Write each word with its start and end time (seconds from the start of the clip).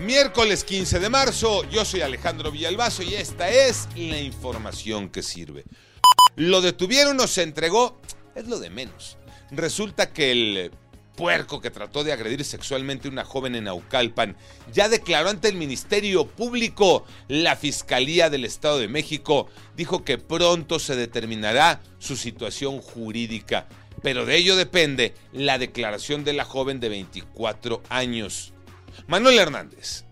Miércoles 0.00 0.64
15 0.64 0.98
de 0.98 1.08
marzo, 1.08 1.62
yo 1.70 1.84
soy 1.84 2.00
Alejandro 2.00 2.50
Villalbazo 2.50 3.04
y 3.04 3.14
esta 3.14 3.48
es 3.48 3.88
la 3.94 4.18
información 4.18 5.08
que 5.08 5.22
sirve. 5.22 5.64
Lo 6.34 6.60
detuvieron 6.60 7.20
o 7.20 7.28
se 7.28 7.42
entregó, 7.42 8.00
es 8.34 8.48
lo 8.48 8.58
de 8.58 8.70
menos. 8.70 9.16
Resulta 9.52 10.12
que 10.12 10.32
el 10.32 10.72
puerco 11.14 11.60
que 11.60 11.70
trató 11.70 12.02
de 12.02 12.12
agredir 12.12 12.44
sexualmente 12.44 13.06
a 13.06 13.12
una 13.12 13.24
joven 13.24 13.54
en 13.54 13.68
Aucalpan 13.68 14.36
ya 14.72 14.88
declaró 14.88 15.28
ante 15.30 15.48
el 15.48 15.54
Ministerio 15.54 16.26
Público. 16.26 17.04
La 17.28 17.54
Fiscalía 17.54 18.30
del 18.30 18.44
Estado 18.44 18.80
de 18.80 18.88
México 18.88 19.46
dijo 19.76 20.04
que 20.04 20.18
pronto 20.18 20.80
se 20.80 20.96
determinará 20.96 21.80
su 22.00 22.16
situación 22.16 22.80
jurídica, 22.80 23.68
pero 24.02 24.26
de 24.26 24.36
ello 24.38 24.56
depende 24.56 25.14
la 25.32 25.56
declaración 25.58 26.24
de 26.24 26.32
la 26.32 26.44
joven 26.44 26.80
de 26.80 26.88
24 26.88 27.80
años. 27.88 28.53
Manuel 29.06 29.38
Hernández. 29.38 30.04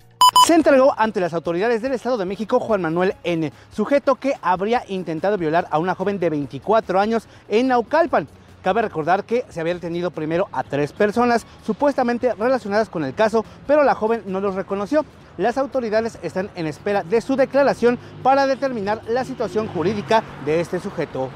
Se 0.47 0.55
entregó 0.55 0.95
ante 0.99 1.21
las 1.21 1.35
autoridades 1.35 1.83
del 1.83 1.93
Estado 1.93 2.17
de 2.17 2.25
México 2.25 2.59
Juan 2.59 2.83
Manuel 2.83 3.15
N., 3.23 3.53
sujeto 3.75 4.17
que 4.17 4.35
habría 4.43 4.83
intentado 4.89 5.39
violar 5.39 5.69
a 5.71 5.79
una 5.79 5.95
joven 5.95 6.19
de 6.19 6.31
24 6.31 6.99
años 6.99 7.29
en 7.49 7.69
Naucalpan. 7.69 8.27
Cabe 8.63 8.83
recordar 8.83 9.25
que 9.25 9.45
se 9.49 9.61
había 9.61 9.75
detenido 9.75 10.11
primero 10.11 10.49
a 10.53 10.63
tres 10.63 10.93
personas 10.93 11.47
supuestamente 11.67 12.35
relacionadas 12.35 12.89
con 12.89 13.05
el 13.05 13.15
caso, 13.15 13.45
pero 13.67 13.83
la 13.85 13.95
joven 13.95 14.23
no 14.27 14.41
los 14.41 14.55
reconoció. 14.55 15.05
Las 15.37 15.59
autoridades 15.59 16.19
están 16.23 16.51
en 16.55 16.67
espera 16.67 17.03
de 17.03 17.21
su 17.21 17.37
declaración 17.37 17.99
para 18.23 18.47
determinar 18.47 19.03
la 19.09 19.25
situación 19.25 19.67
jurídica 19.69 20.23
de 20.45 20.61
este 20.61 20.79
sujeto. 20.79 21.31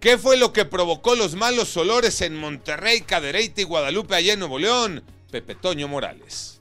¿Qué 0.00 0.18
fue 0.18 0.36
lo 0.36 0.52
que 0.52 0.64
provocó 0.64 1.14
los 1.14 1.34
malos 1.34 1.76
olores 1.76 2.20
en 2.22 2.36
Monterrey, 2.36 3.02
Cadereyta 3.02 3.60
y 3.60 3.64
Guadalupe 3.64 4.14
allá 4.14 4.32
en 4.34 4.38
Nuevo 4.38 4.58
León? 4.58 5.04
Pepe 5.30 5.54
Toño 5.54 5.88
Morales. 5.88 6.59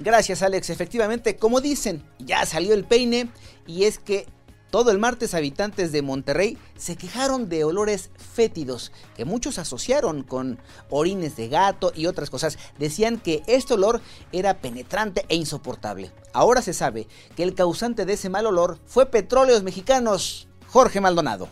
Gracias 0.00 0.42
Alex, 0.42 0.70
efectivamente, 0.70 1.36
como 1.36 1.60
dicen, 1.60 2.04
ya 2.18 2.46
salió 2.46 2.74
el 2.74 2.84
peine 2.84 3.30
y 3.66 3.84
es 3.84 3.98
que 3.98 4.26
todo 4.70 4.90
el 4.90 4.98
martes 4.98 5.34
habitantes 5.34 5.92
de 5.92 6.02
Monterrey 6.02 6.58
se 6.76 6.96
quejaron 6.96 7.48
de 7.48 7.64
olores 7.64 8.10
fétidos 8.16 8.92
que 9.16 9.24
muchos 9.24 9.58
asociaron 9.58 10.22
con 10.22 10.60
orines 10.90 11.36
de 11.36 11.48
gato 11.48 11.90
y 11.94 12.06
otras 12.06 12.28
cosas. 12.28 12.58
Decían 12.78 13.18
que 13.18 13.42
este 13.46 13.74
olor 13.74 14.00
era 14.30 14.60
penetrante 14.60 15.24
e 15.28 15.36
insoportable. 15.36 16.12
Ahora 16.34 16.60
se 16.60 16.74
sabe 16.74 17.08
que 17.34 17.42
el 17.42 17.54
causante 17.54 18.04
de 18.04 18.12
ese 18.12 18.28
mal 18.28 18.46
olor 18.46 18.78
fue 18.84 19.06
Petróleos 19.06 19.62
Mexicanos, 19.62 20.48
Jorge 20.68 21.00
Maldonado. 21.00 21.48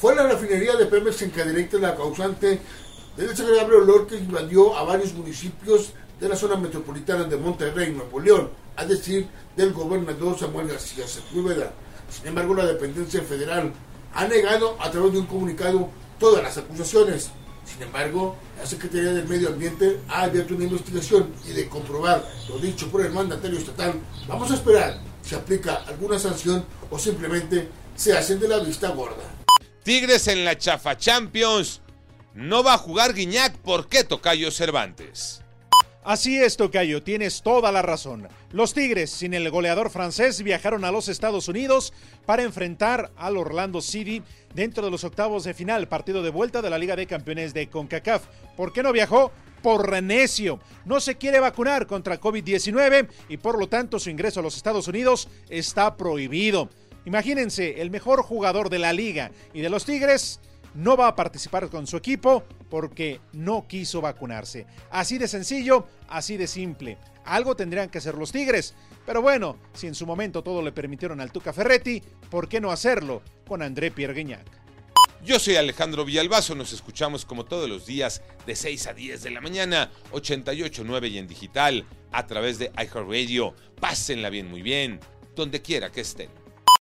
Fue 0.00 0.14
la 0.14 0.26
refinería 0.26 0.76
de 0.76 0.86
Pemex 0.86 1.22
en 1.22 1.30
Cadereyta 1.30 1.76
la 1.78 1.94
causante 1.94 2.60
del 3.16 3.28
desagradable 3.28 3.76
olor 3.76 4.06
que 4.06 4.16
invadió 4.16 4.76
a 4.76 4.84
varios 4.84 5.12
municipios 5.12 5.92
de 6.20 6.28
la 6.28 6.36
zona 6.36 6.56
metropolitana 6.56 7.24
de 7.24 7.36
Monterrey, 7.36 7.92
Nuevo 7.92 8.20
León, 8.20 8.50
a 8.76 8.84
decir 8.84 9.28
del 9.56 9.72
gobernador 9.72 10.38
Samuel 10.38 10.68
García 10.68 11.06
Sepúlveda. 11.06 11.72
Sin 12.10 12.28
embargo, 12.28 12.54
la 12.54 12.66
dependencia 12.66 13.22
federal 13.22 13.72
ha 14.14 14.26
negado 14.26 14.76
a 14.80 14.90
través 14.90 15.12
de 15.12 15.18
un 15.18 15.26
comunicado 15.26 15.88
todas 16.18 16.42
las 16.42 16.56
acusaciones. 16.58 17.30
Sin 17.64 17.82
embargo, 17.82 18.36
la 18.58 18.66
Secretaría 18.66 19.12
del 19.12 19.28
Medio 19.28 19.48
Ambiente 19.48 20.00
ha 20.08 20.22
abierto 20.22 20.54
una 20.54 20.64
investigación 20.64 21.32
y 21.46 21.52
de 21.52 21.68
comprobar 21.68 22.24
lo 22.48 22.58
dicho 22.58 22.88
por 22.90 23.04
el 23.04 23.12
mandatario 23.12 23.58
estatal, 23.58 23.94
vamos 24.26 24.50
a 24.50 24.54
esperar 24.54 25.00
si 25.22 25.34
aplica 25.34 25.74
alguna 25.86 26.18
sanción 26.18 26.64
o 26.90 26.98
simplemente 26.98 27.68
se 27.94 28.16
hacen 28.16 28.40
de 28.40 28.48
la 28.48 28.58
vista 28.60 28.88
gorda. 28.88 29.24
Tigres 29.82 30.28
en 30.28 30.44
la 30.44 30.56
Chafa 30.56 30.96
Champions. 30.96 31.82
No 32.34 32.62
va 32.62 32.74
a 32.74 32.78
jugar 32.78 33.14
Guiñac, 33.14 33.56
¿por 33.58 33.88
qué 33.88 34.04
Tocayo 34.04 34.50
Cervantes? 34.50 35.42
Así 36.04 36.38
es, 36.38 36.56
Tocayo, 36.56 37.02
tienes 37.02 37.42
toda 37.42 37.70
la 37.72 37.82
razón. 37.82 38.28
Los 38.52 38.72
Tigres, 38.72 39.10
sin 39.10 39.34
el 39.34 39.50
goleador 39.50 39.90
francés, 39.90 40.42
viajaron 40.42 40.84
a 40.84 40.92
los 40.92 41.08
Estados 41.08 41.48
Unidos 41.48 41.92
para 42.24 42.44
enfrentar 42.44 43.10
al 43.16 43.36
Orlando 43.36 43.82
City 43.82 44.22
dentro 44.54 44.84
de 44.84 44.90
los 44.90 45.04
octavos 45.04 45.44
de 45.44 45.54
final, 45.54 45.88
partido 45.88 46.22
de 46.22 46.30
vuelta 46.30 46.62
de 46.62 46.70
la 46.70 46.78
Liga 46.78 46.96
de 46.96 47.06
Campeones 47.06 47.52
de 47.52 47.68
CONCACAF. 47.68 48.24
¿Por 48.56 48.72
qué 48.72 48.82
no 48.82 48.92
viajó? 48.92 49.32
Por 49.62 49.90
renecio. 49.90 50.60
No 50.86 51.00
se 51.00 51.16
quiere 51.16 51.40
vacunar 51.40 51.86
contra 51.86 52.20
COVID-19 52.20 53.08
y 53.28 53.36
por 53.36 53.58
lo 53.58 53.68
tanto 53.68 53.98
su 53.98 54.08
ingreso 54.08 54.40
a 54.40 54.42
los 54.42 54.56
Estados 54.56 54.88
Unidos 54.88 55.28
está 55.50 55.96
prohibido. 55.96 56.70
Imagínense, 57.04 57.80
el 57.80 57.90
mejor 57.90 58.22
jugador 58.22 58.70
de 58.70 58.78
la 58.78 58.92
liga 58.92 59.30
y 59.52 59.60
de 59.60 59.68
los 59.68 59.84
Tigres 59.84 60.40
no 60.78 60.96
va 60.96 61.08
a 61.08 61.16
participar 61.16 61.68
con 61.68 61.88
su 61.88 61.96
equipo 61.96 62.44
porque 62.70 63.20
no 63.32 63.66
quiso 63.66 64.00
vacunarse. 64.00 64.64
Así 64.90 65.18
de 65.18 65.26
sencillo, 65.26 65.88
así 66.08 66.36
de 66.36 66.46
simple. 66.46 66.98
Algo 67.24 67.56
tendrían 67.56 67.88
que 67.88 67.98
hacer 67.98 68.14
los 68.14 68.30
Tigres. 68.30 68.74
Pero 69.04 69.20
bueno, 69.20 69.58
si 69.74 69.88
en 69.88 69.96
su 69.96 70.06
momento 70.06 70.42
todo 70.42 70.62
le 70.62 70.70
permitieron 70.70 71.20
al 71.20 71.32
Tuca 71.32 71.52
Ferretti, 71.52 72.00
¿por 72.30 72.48
qué 72.48 72.60
no 72.60 72.70
hacerlo 72.70 73.22
con 73.46 73.60
André 73.60 73.90
Pierre 73.90 74.14
Guignac? 74.14 74.46
Yo 75.24 75.40
soy 75.40 75.56
Alejandro 75.56 76.04
Villalbazo, 76.04 76.54
nos 76.54 76.72
escuchamos 76.72 77.24
como 77.24 77.44
todos 77.44 77.68
los 77.68 77.84
días 77.84 78.22
de 78.46 78.54
6 78.54 78.86
a 78.86 78.94
10 78.94 79.24
de 79.24 79.30
la 79.30 79.40
mañana, 79.40 79.90
88.9 80.12 81.10
y 81.10 81.18
en 81.18 81.26
digital, 81.26 81.86
a 82.12 82.26
través 82.28 82.60
de 82.60 82.70
iHeartRadio. 82.76 83.52
Pásenla 83.80 84.30
bien, 84.30 84.48
muy 84.48 84.62
bien, 84.62 85.00
donde 85.34 85.60
quiera 85.60 85.90
que 85.90 86.02
estén. 86.02 86.30